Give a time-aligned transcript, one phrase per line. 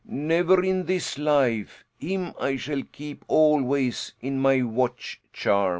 [0.07, 1.83] "Never in this life!
[1.99, 5.69] Him I shall keep always in my watch charm."